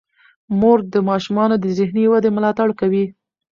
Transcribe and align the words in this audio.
مور 0.59 0.79
د 0.93 0.95
ماشومانو 1.09 1.55
د 1.59 1.65
ذهني 1.77 2.05
ودې 2.11 2.29
ملاتړ 2.37 2.69
کوي. 2.79 3.05